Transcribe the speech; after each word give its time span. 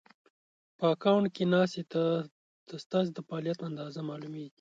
په 0.77 0.85
اکونټ 0.93 1.25
کې 1.35 1.43
ناسې 1.53 1.81
ته 1.91 2.03
ستاسې 2.85 3.09
د 3.13 3.19
فعالیت 3.27 3.59
اندازه 3.69 3.99
مالومېږي 4.09 4.49